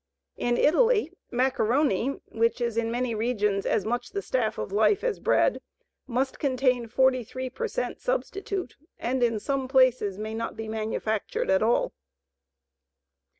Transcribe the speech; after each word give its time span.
In 0.37 0.57
Italy, 0.57 1.11
macaroni, 1.29 2.19
which 2.29 2.59
in 2.59 2.89
many 2.89 3.13
regions 3.13 3.65
is 3.67 3.71
as 3.71 3.85
much 3.85 4.09
the 4.09 4.23
"staff 4.23 4.57
of 4.57 4.71
life" 4.71 5.03
as 5.03 5.19
bread, 5.19 5.61
must 6.07 6.39
contain 6.39 6.87
43 6.87 7.51
per 7.51 7.67
cent 7.67 7.99
substitute, 7.99 8.77
and 8.97 9.21
in 9.21 9.39
some 9.39 9.67
places 9.67 10.17
may 10.17 10.33
not 10.33 10.57
be 10.57 10.67
manufactured 10.67 11.51
at 11.51 11.61
all. 11.61 11.93